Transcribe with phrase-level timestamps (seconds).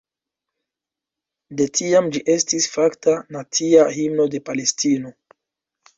[1.59, 5.13] De tiam ĝi estis fakta nacia himno de Palestino.